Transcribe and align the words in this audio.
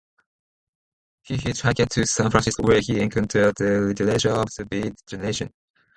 He 1.21 1.35
hitchhiked 1.35 1.87
to 1.89 2.07
San 2.07 2.31
Francisco 2.31 2.63
where 2.63 2.79
he 2.81 2.99
encountered 2.99 3.53
the 3.55 3.81
literature 3.81 4.31
of 4.31 4.49
the 4.57 4.65
Beat 4.65 4.95
Generation. 5.05 5.51